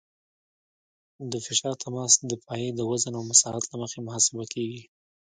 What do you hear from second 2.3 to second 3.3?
پایې د وزن او